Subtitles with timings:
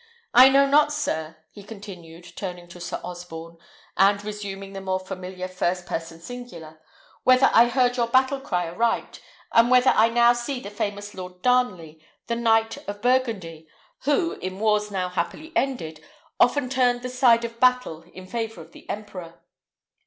[0.33, 3.57] I know not, sir," he continued, turning to Sir Osborne,
[3.97, 6.81] and resuming the more familiar first person singular,
[7.21, 9.21] "whether I heard your battle cry aright,
[9.53, 13.67] and whether I now see the famous Lord Darnley, the knight of Burgundy,
[14.05, 16.03] who, in wars now happily ended,
[16.39, 19.43] often turned the tide of battle in favour of the emperor."